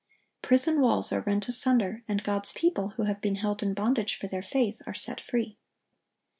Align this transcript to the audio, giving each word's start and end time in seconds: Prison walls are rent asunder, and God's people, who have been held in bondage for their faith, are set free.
Prison 0.41 0.81
walls 0.81 1.11
are 1.13 1.21
rent 1.21 1.47
asunder, 1.47 2.01
and 2.07 2.23
God's 2.23 2.53
people, 2.53 2.87
who 2.97 3.03
have 3.03 3.21
been 3.21 3.35
held 3.35 3.61
in 3.61 3.75
bondage 3.75 4.15
for 4.15 4.25
their 4.25 4.41
faith, 4.41 4.81
are 4.87 4.95
set 4.95 5.21
free. 5.21 5.59